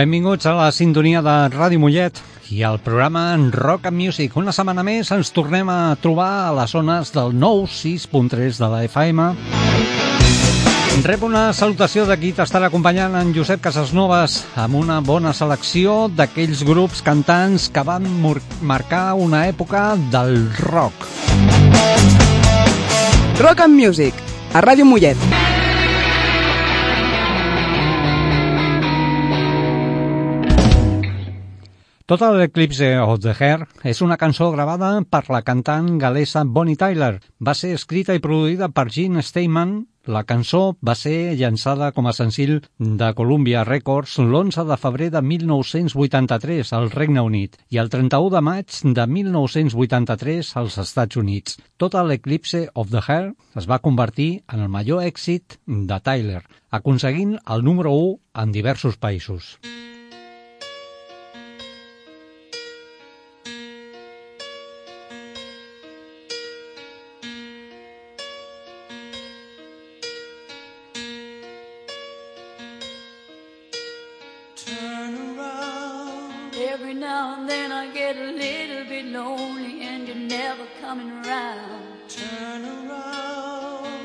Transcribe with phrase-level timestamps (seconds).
[0.00, 2.16] Benvinguts a la sintonia de Ràdio Mollet
[2.56, 4.32] i al programa Rock and Music.
[4.40, 9.26] Una setmana més ens tornem a trobar a les zones del 96.3 de la FM.
[11.04, 16.64] Rep una salutació de qui t'estarà acompanyant en Josep Casasnovas amb una bona selecció d'aquells
[16.64, 18.08] grups cantants que van
[18.64, 21.04] marcar una època del rock.
[23.36, 24.16] Rock and Music,
[24.54, 25.49] a Ràdio Mollet.
[32.10, 37.20] Tota l'Eclipse of the Hair és una cançó gravada per la cantant galesa Bonnie Tyler.
[37.38, 39.76] Va ser escrita i produïda per Gene Steinman.
[40.10, 45.22] La cançó va ser llançada com a senzill de Columbia Records l'11 de febrer de
[45.22, 51.60] 1983 al Regne Unit i el 31 de maig de 1983 als Estats Units.
[51.78, 56.42] Tota l'Eclipse of the Hair es va convertir en el major èxit de Tyler,
[56.74, 59.60] aconseguint el número 1 en diversos països.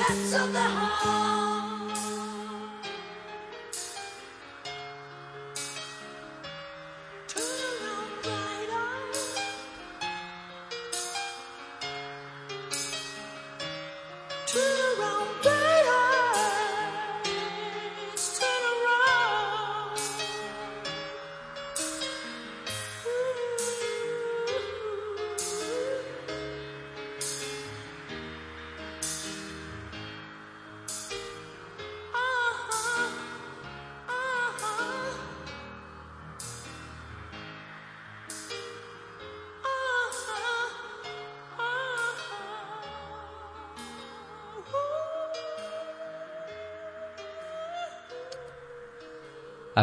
[0.00, 1.55] Eclipse of the heart.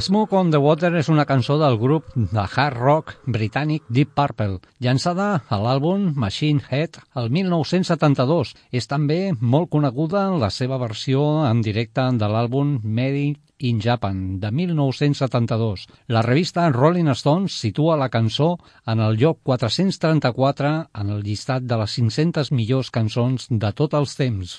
[0.02, 4.58] Smoke on the Water és una cançó del grup de hard rock britànic Deep Purple,
[4.82, 8.56] llançada a l'àlbum Machine Head el 1972.
[8.74, 14.50] És també molt coneguda la seva versió en directe de l'àlbum Made in Japan, de
[14.52, 15.86] 1972.
[16.08, 21.78] La revista Rolling Stones situa la cançó en el lloc 434 en el llistat de
[21.84, 24.58] les 500 millors cançons de tots els temps.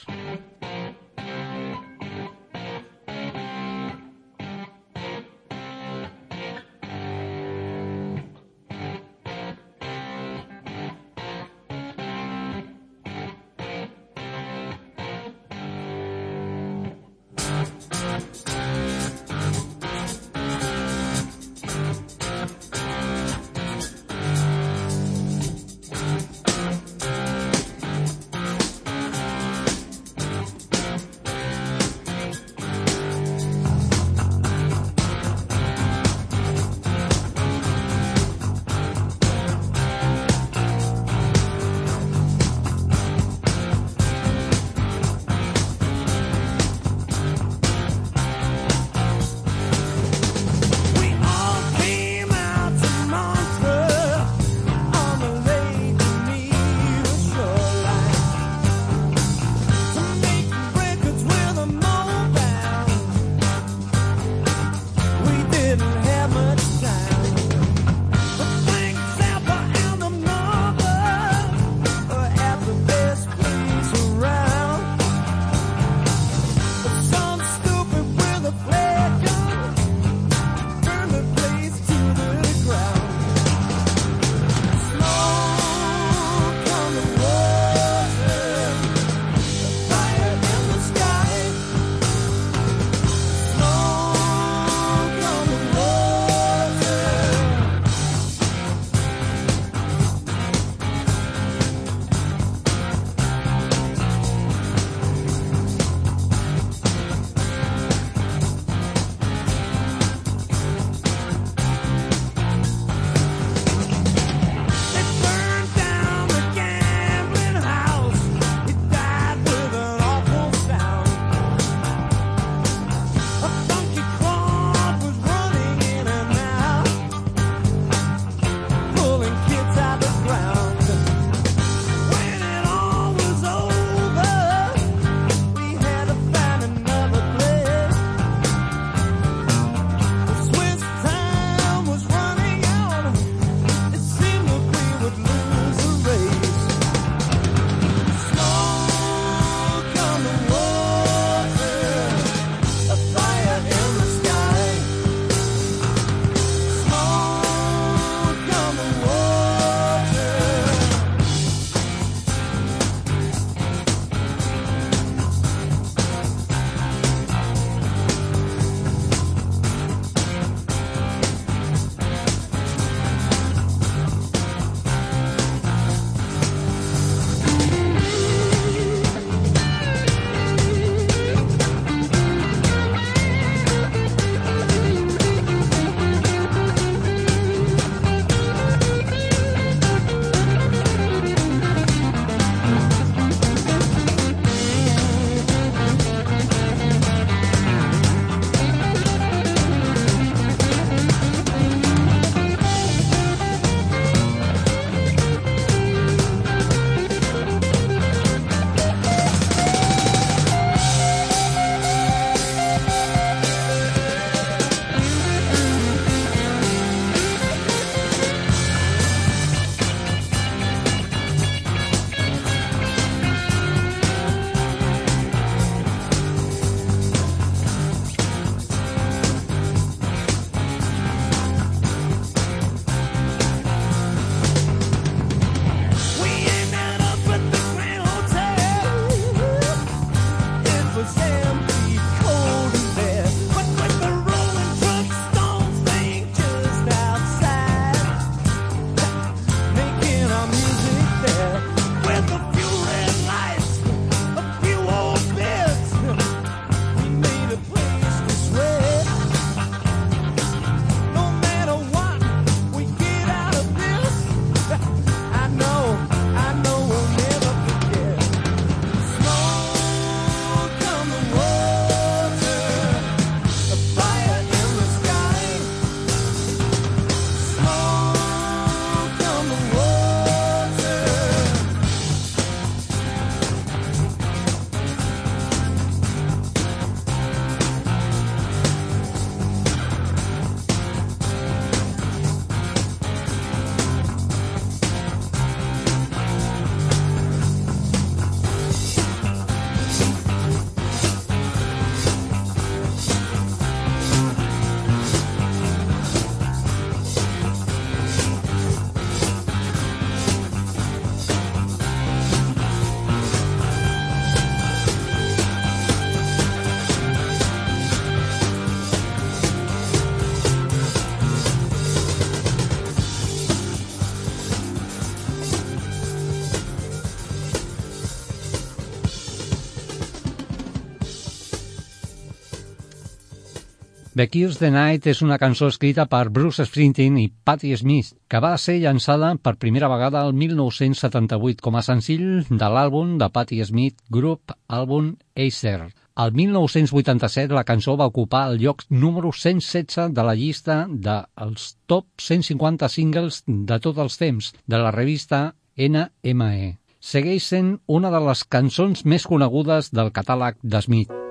[334.24, 338.38] The Cures the Night és una cançó escrita per Bruce Springsteen i Patti Smith, que
[338.40, 343.58] va ser llançada per primera vegada el 1978 com a senzill de l'àlbum de Patti
[343.68, 345.90] Smith Group àlbum Acer.
[346.24, 352.06] El 1987 la cançó va ocupar el lloc número 116 de la llista dels top
[352.16, 355.42] 150 singles de tots els temps de la revista
[355.76, 356.78] NME.
[356.98, 361.23] Segueix sent una de les cançons més conegudes del catàleg de Smith.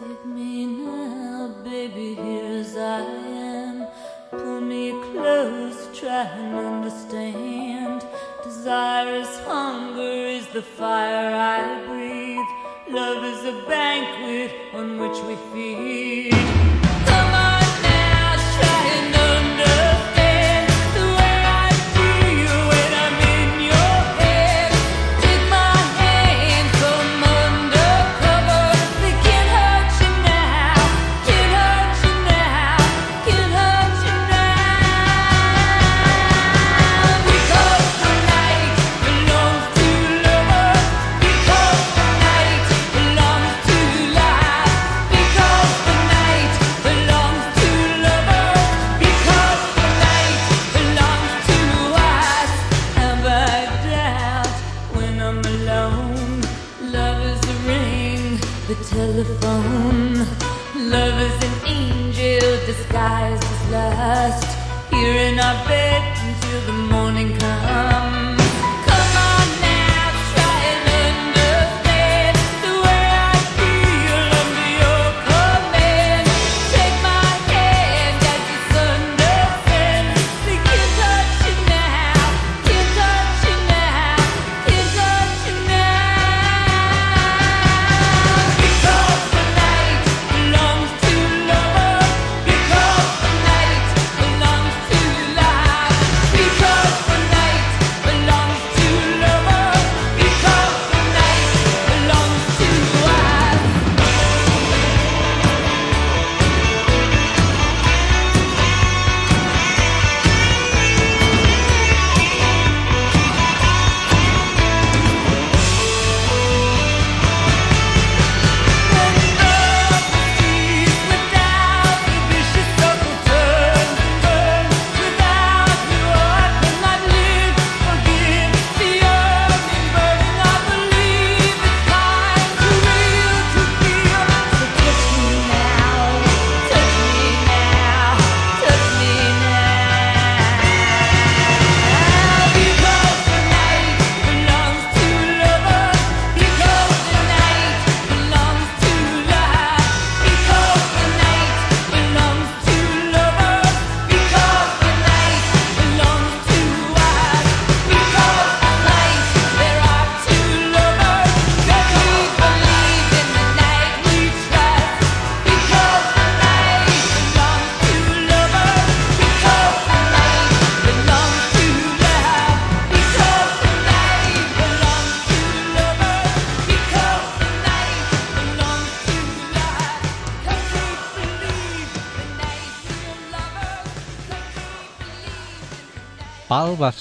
[0.00, 3.86] Take me now, baby, here as I am.
[4.28, 8.04] Pull me close, try and understand.
[8.42, 12.92] Desire is hunger, is the fire I breathe.
[12.92, 16.33] Love is a banquet on which we feed.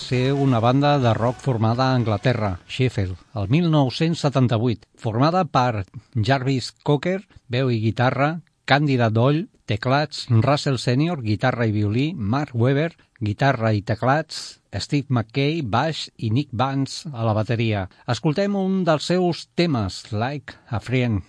[0.04, 7.22] Ser una banda de rock formada a Anglaterra, Sheffield, el 1978, formada per Jarvis Cocker,
[7.48, 12.92] veu i guitarra, Càndida Doll, teclats, Russell Senior, guitarra i violí, Mark Webber,
[13.24, 17.88] guitarra i teclats, Steve McKay, baix i Nick Vance a la bateria.
[18.08, 21.22] Escoltem un dels seus temes, Like a Friend.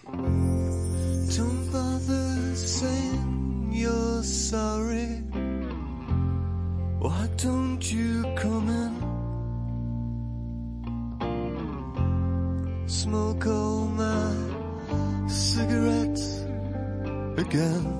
[1.30, 5.13] Don't bother saying you're sorry
[7.04, 8.94] Why don't you come in?
[12.88, 16.46] Smoke all my cigarettes
[17.36, 17.93] again.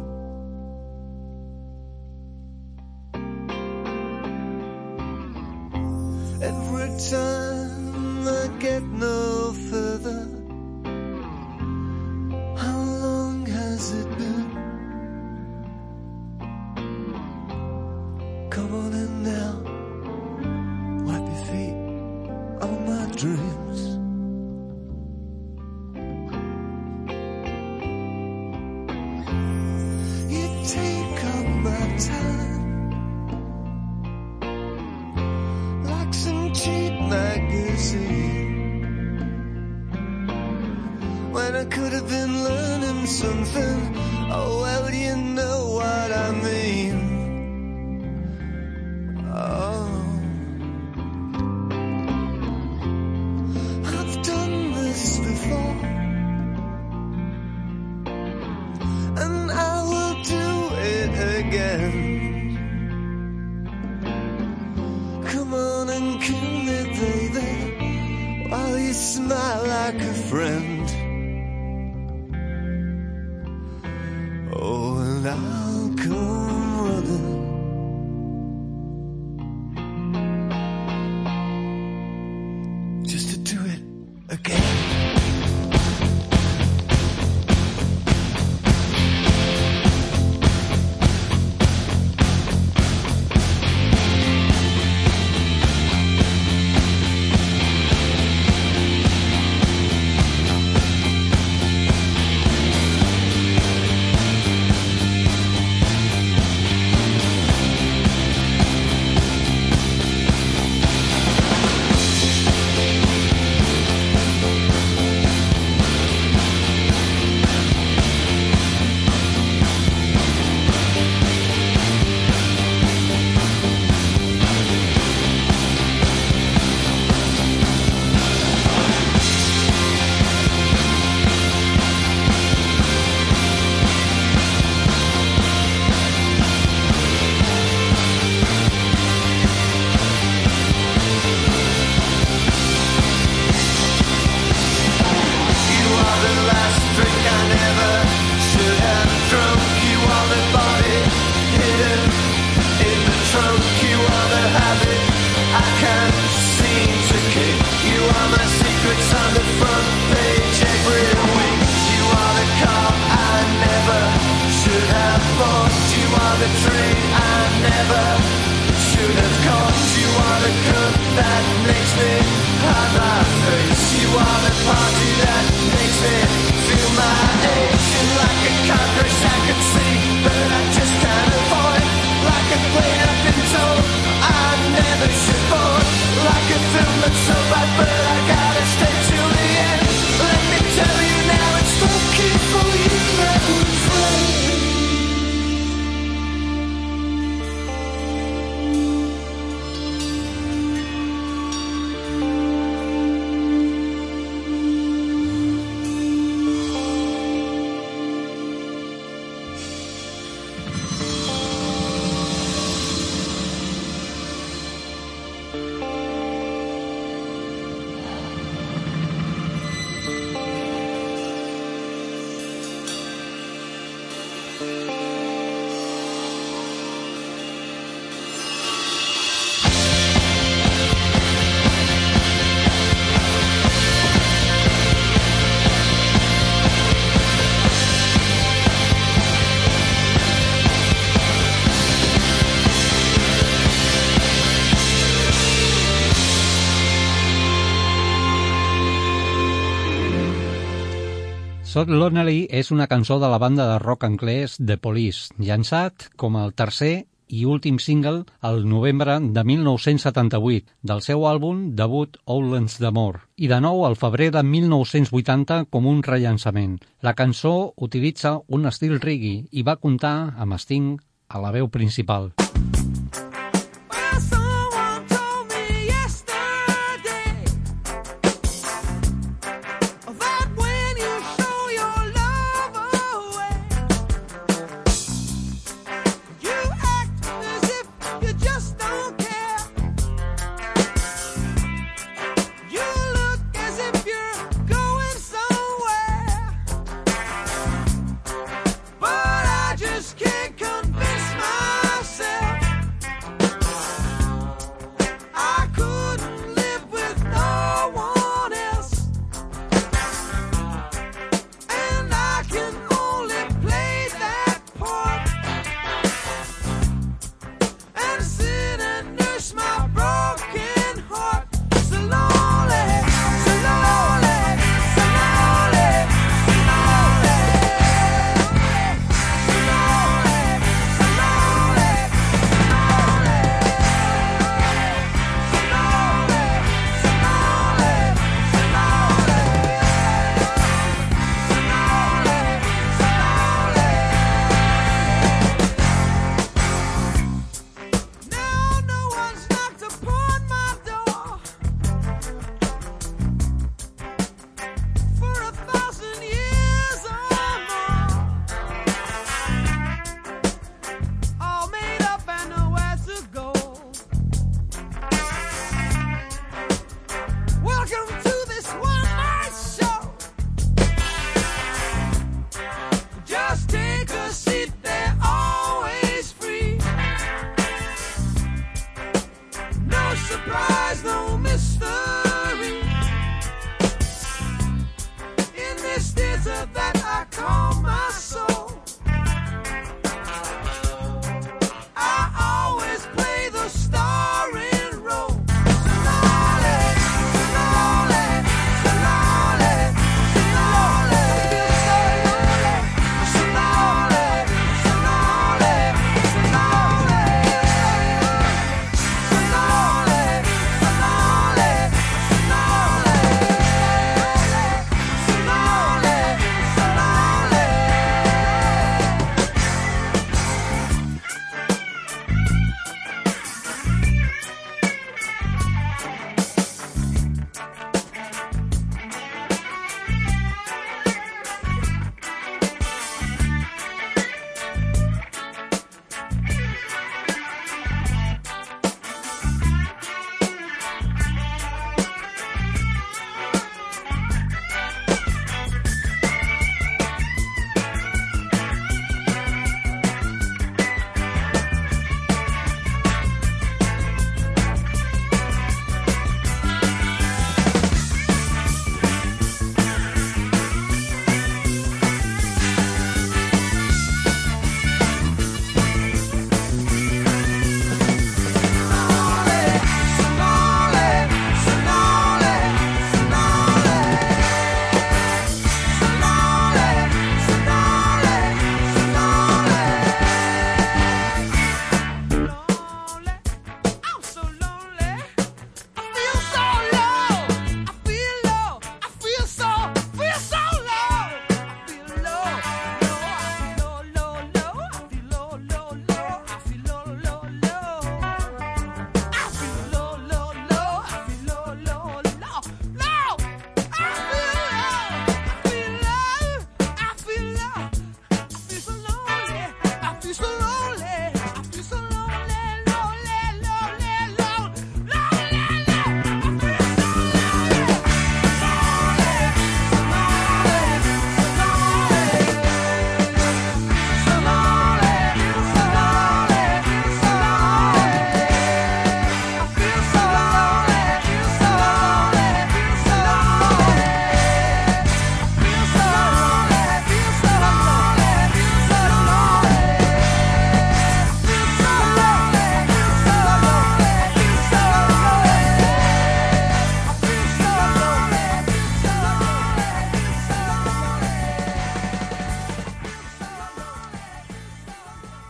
[251.84, 256.38] Todd Lonely és una cançó de la banda de rock anglès The Police, llançat com
[256.40, 263.18] el tercer i últim single al novembre de 1978 del seu àlbum debut Outlands d'Amor
[263.36, 266.78] i de nou al febrer de 1980 com un rellançament.
[267.04, 270.96] La cançó utilitza un estil reggae i va comptar amb Sting
[271.28, 272.32] a la veu principal.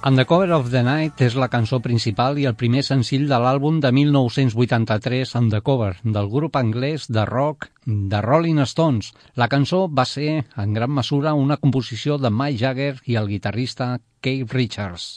[0.06, 3.38] And the Cover of the Night és la cançó principal i el primer senzill de
[3.40, 9.14] l'àlbum de 1983 And the Cover, del grup anglès de rock The Rolling Stones.
[9.40, 13.94] La cançó va ser, en gran mesura, una composició de Mike Jagger i el guitarrista
[14.20, 15.08] Keith Richards.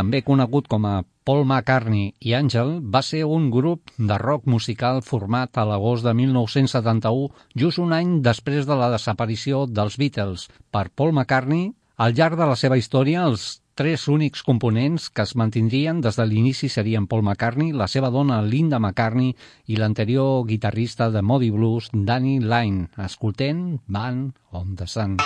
[0.00, 5.02] també conegut com a Paul McCartney i Angel, va ser un grup de rock musical
[5.04, 10.48] format a l'agost de 1971, just un any després de la desaparició dels Beatles.
[10.72, 15.36] Per Paul McCartney, al llarg de la seva història, els tres únics components que es
[15.36, 19.34] mantindrien des de l'inici serien Paul McCartney, la seva dona Linda McCartney
[19.68, 22.88] i l'anterior guitarrista de Modi Blues, Danny Lyne.
[22.96, 25.20] Escoltem Van on the Sun.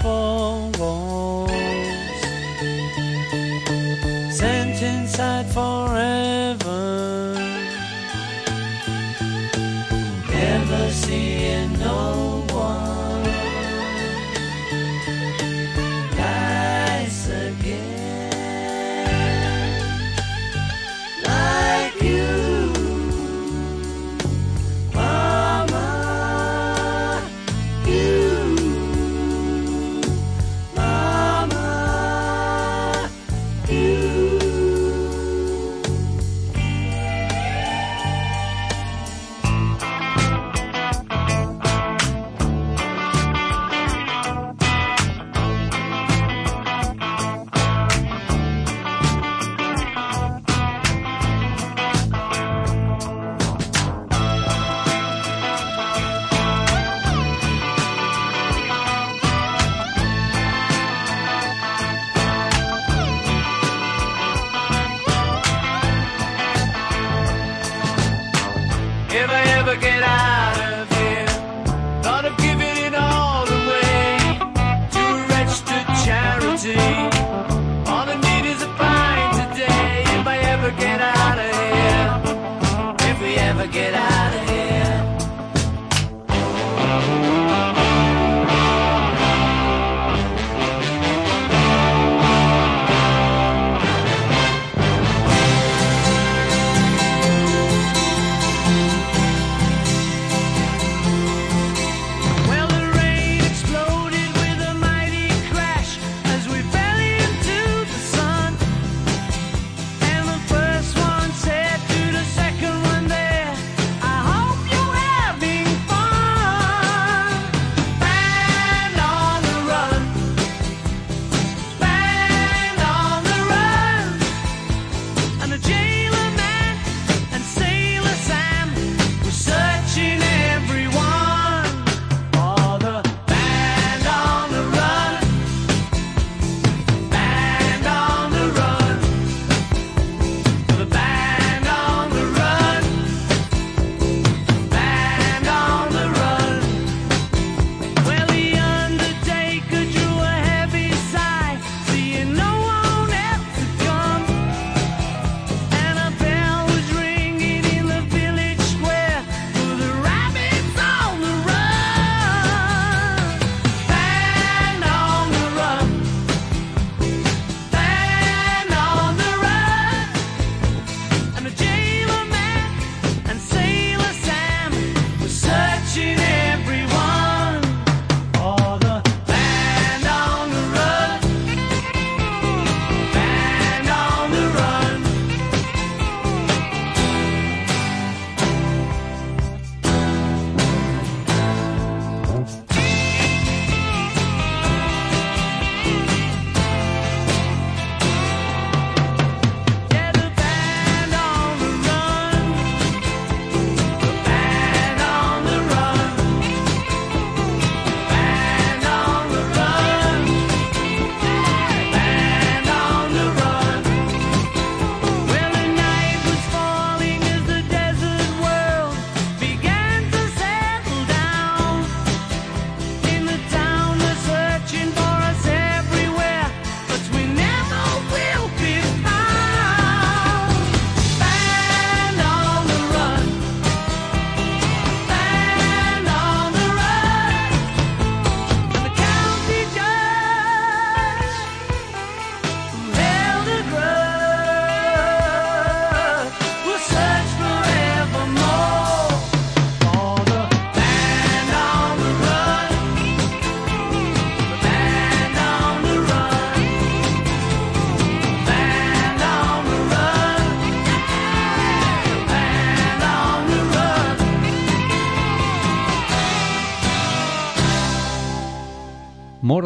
[0.00, 0.37] for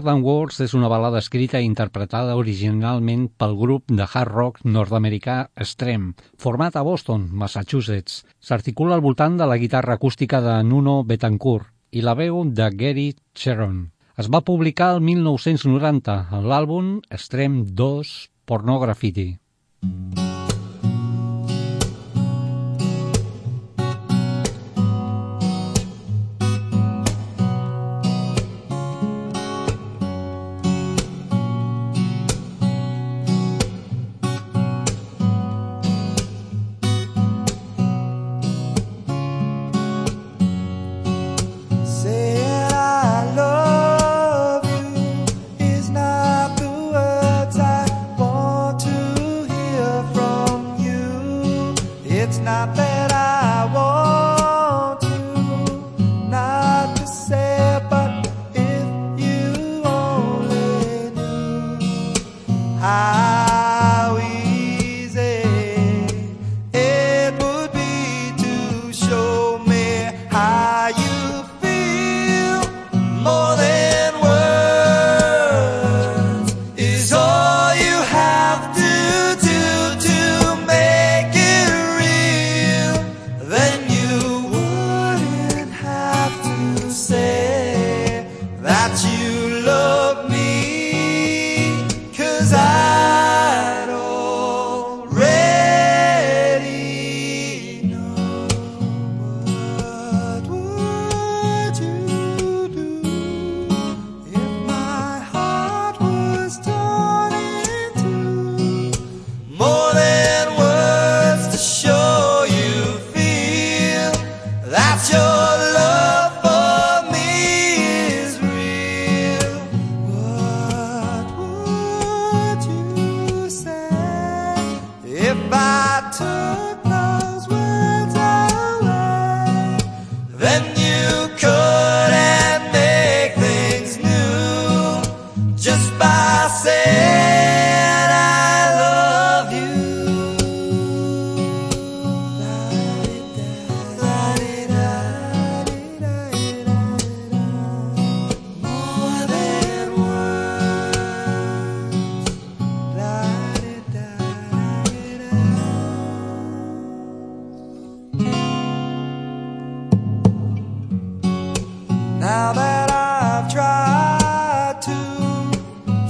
[0.02, 4.58] More Than Words és una balada escrita i interpretada originalment pel grup de hard rock
[4.66, 8.24] nord-americà Extreme, format a Boston, Massachusetts.
[8.42, 13.06] S'articula al voltant de la guitarra acústica de Nuno Betancourt i la veu de Gary
[13.32, 13.92] Cheron.
[14.18, 18.12] Es va publicar el 1990 en l'àlbum Extreme 2
[18.44, 19.30] Pornografiti.
[19.86, 20.31] Mm -hmm.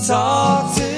[0.03, 0.92] Talk to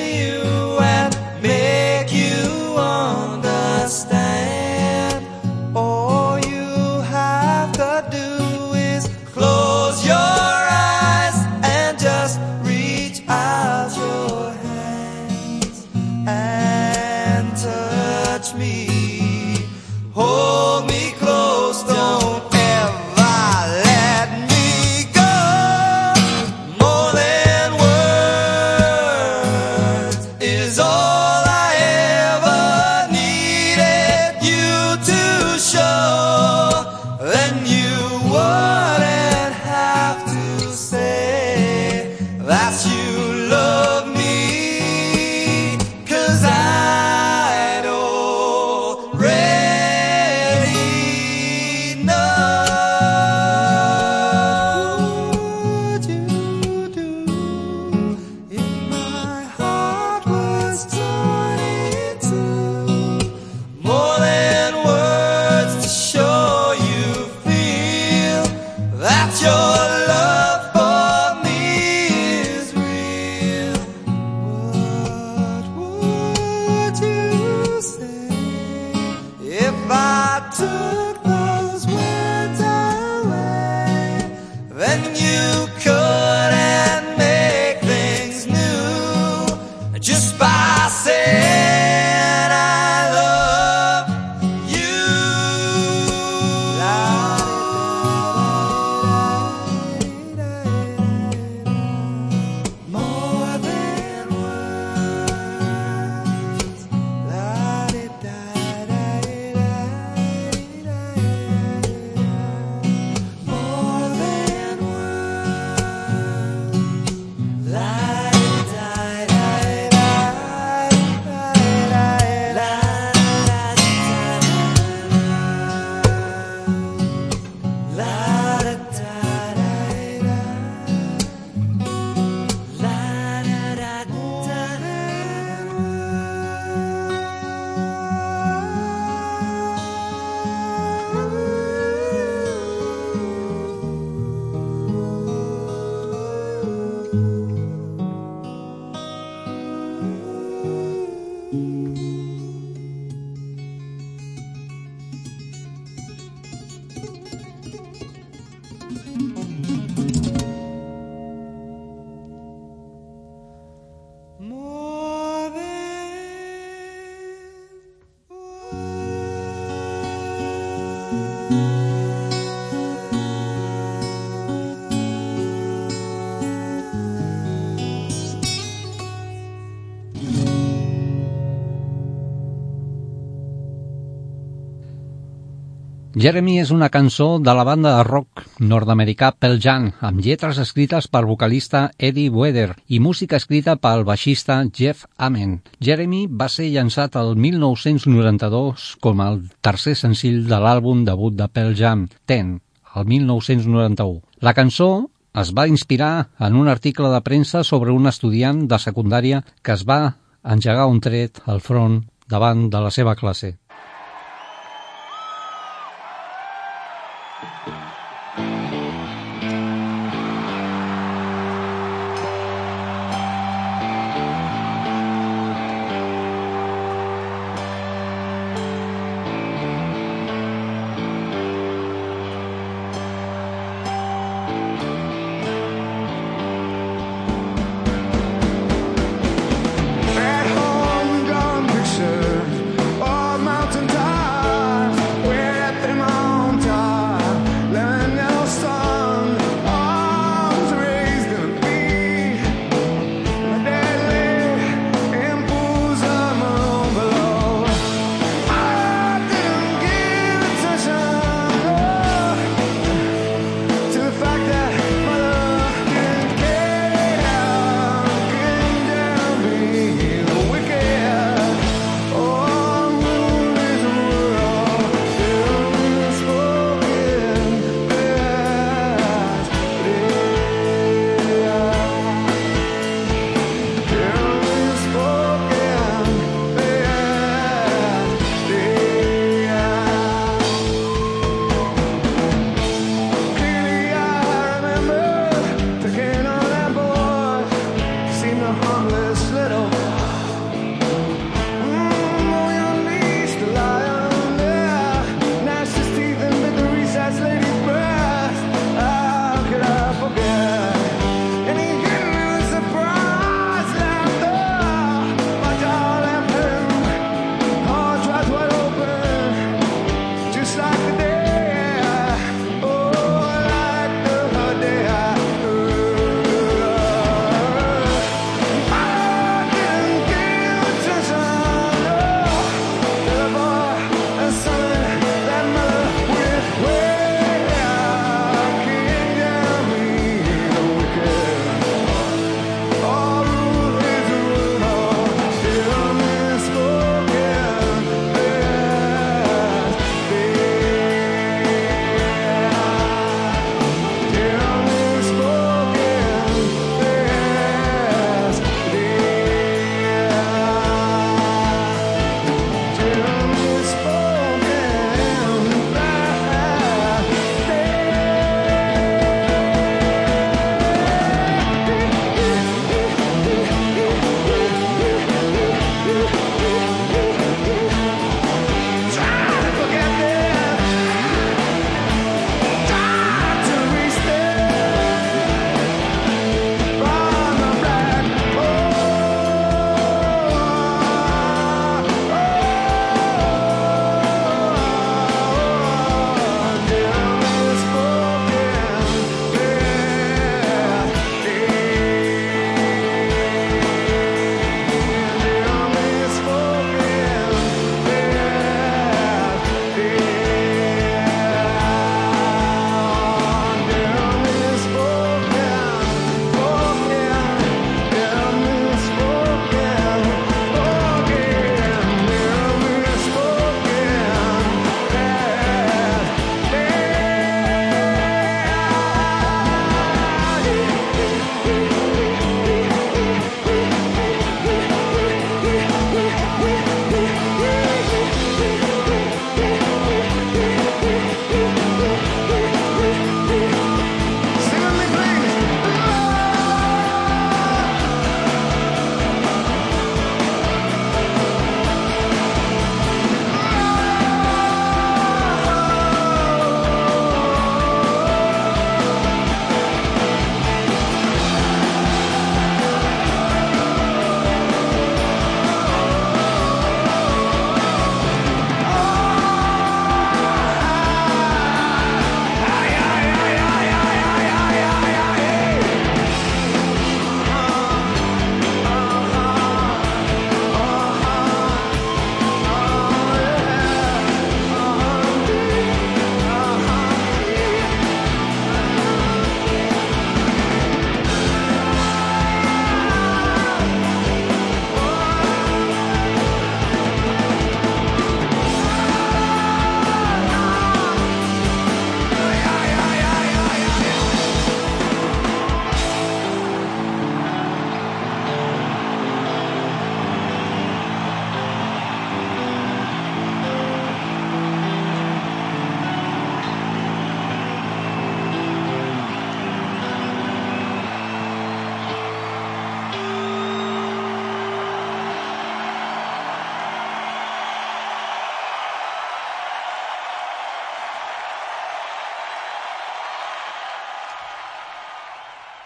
[186.24, 191.04] Jeremy és una cançó de la banda de rock nord-americà Pearl Jam, amb lletres escrites
[191.12, 195.58] pel vocalista Eddie Vedder i música escrita pel baixista Jeff Amen.
[195.84, 201.76] Jeremy va ser llançat el 1992 com el tercer senzill de l'àlbum debut de Pearl
[201.76, 202.56] Jam, Ten,
[202.96, 204.22] el 1991.
[204.40, 204.88] La cançó
[205.36, 209.84] es va inspirar en un article de premsa sobre un estudiant de secundària que es
[209.84, 212.00] va engegar un tret al front
[212.32, 213.58] davant de la seva classe.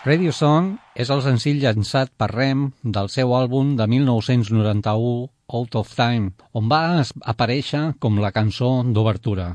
[0.08, 2.62] Radio Song és el senzill llançat per Rem
[2.96, 6.82] del seu àlbum de 1991, Out of Time, on va
[7.36, 9.52] aparèixer com la cançó d'obertura.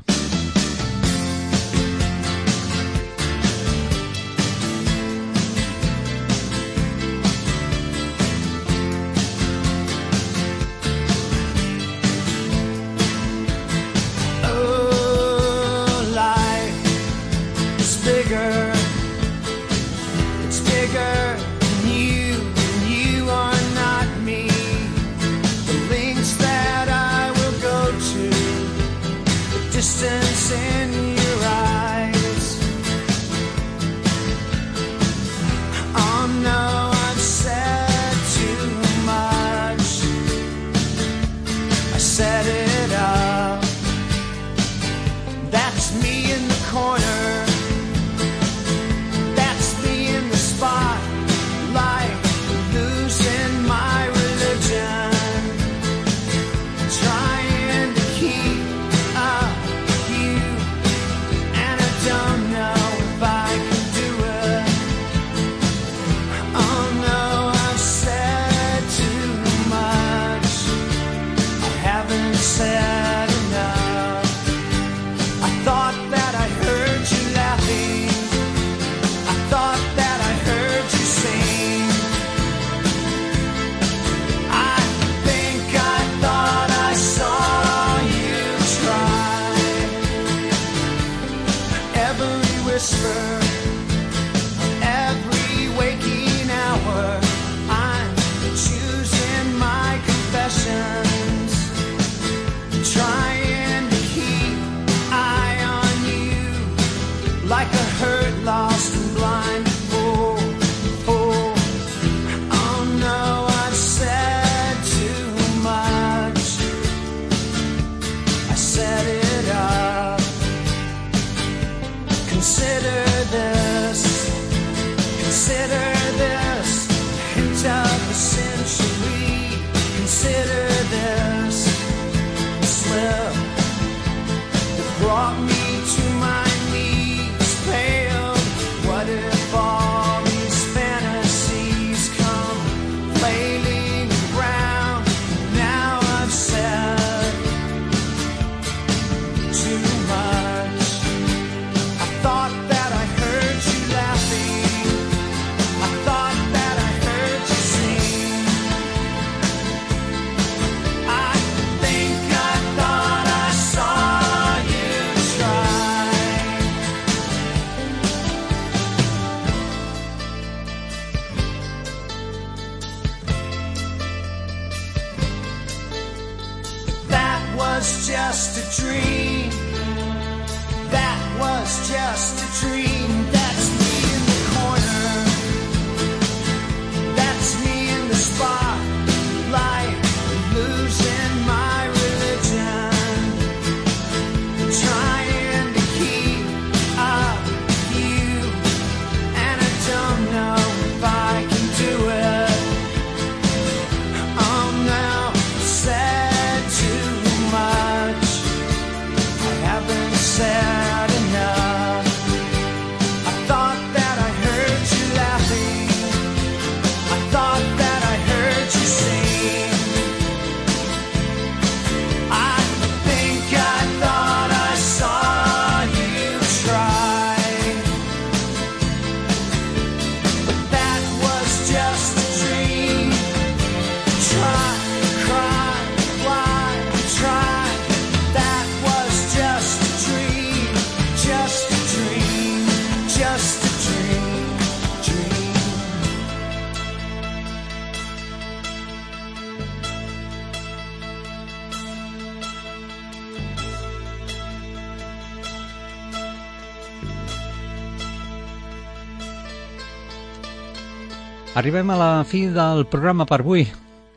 [261.54, 263.60] Arribem a la fi del programa per avui.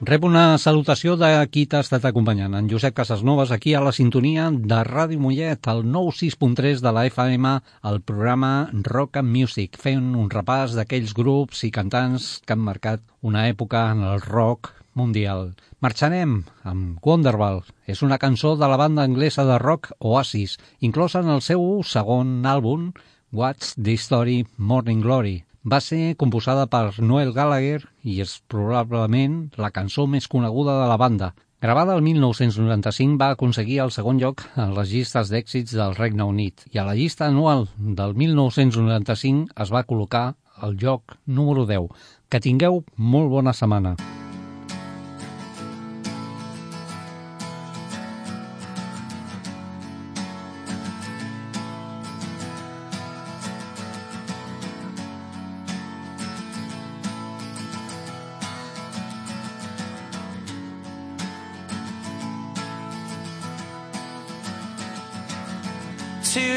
[0.10, 4.48] Rep una salutació de qui t'ha estat acompanyant, en Josep Casasnovas, aquí a la sintonia
[4.50, 7.52] de Ràdio Mollet, al 96.3 de la FM,
[7.92, 13.06] al programa Rock and Music, fent un repàs d'aquells grups i cantants que han marcat
[13.22, 15.52] una època en el rock mundial.
[15.86, 17.62] Marxarem amb Wonderwall.
[17.86, 22.42] És una cançó de la banda anglesa de rock Oasis, inclosa en el seu segon
[22.50, 22.96] àlbum,
[23.30, 29.72] What's the Story Morning Glory, va ser composada per Noel Gallagher i és probablement la
[29.76, 31.34] cançó més coneguda de la banda.
[31.62, 36.68] Gravada el 1995 va aconseguir el segon lloc en les llistes d'èxits del Regne Unit
[36.72, 40.28] i a la llista anual del 1995 es va col·locar
[40.64, 41.90] el lloc número 10.
[42.30, 43.98] Que tingueu molt bona setmana.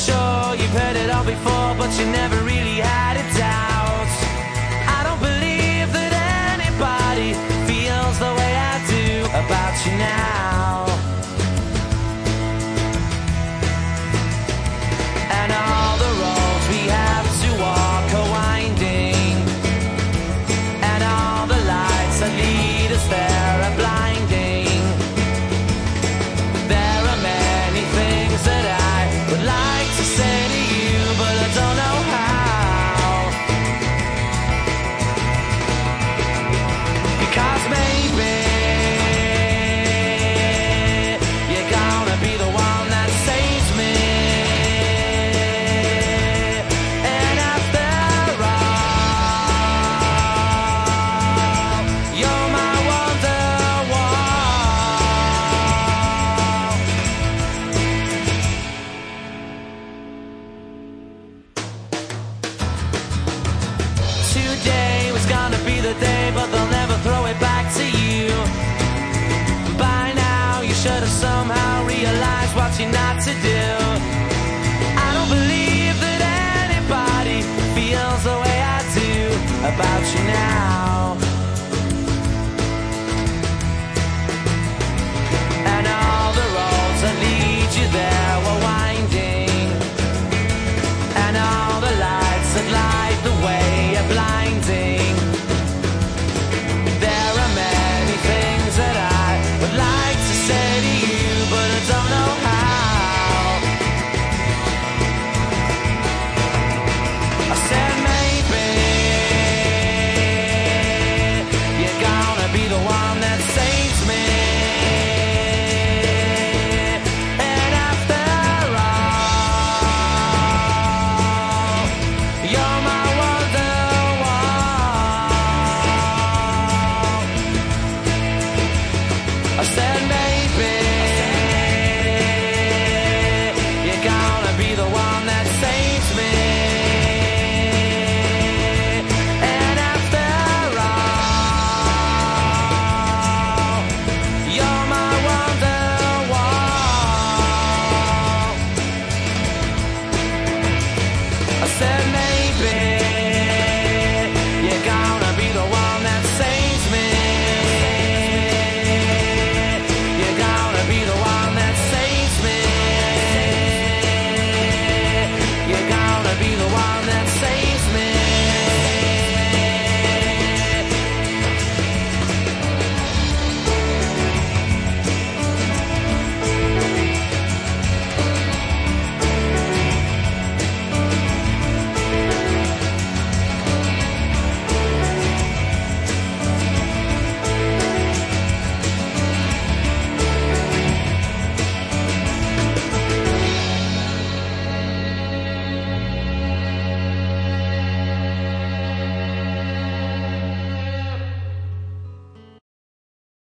[0.00, 3.69] Sure you've heard it all before, but you never really had a doubt.